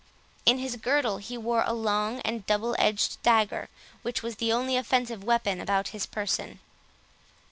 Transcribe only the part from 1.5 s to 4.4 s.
a long and double edged dagger, which was